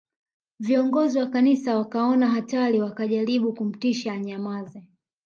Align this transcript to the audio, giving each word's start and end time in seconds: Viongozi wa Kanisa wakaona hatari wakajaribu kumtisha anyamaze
Viongozi 0.59 1.19
wa 1.19 1.25
Kanisa 1.27 1.77
wakaona 1.77 2.29
hatari 2.29 2.81
wakajaribu 2.81 3.53
kumtisha 3.53 4.13
anyamaze 4.13 4.83